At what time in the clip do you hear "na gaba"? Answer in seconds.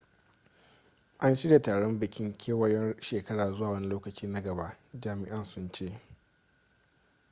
4.27-4.77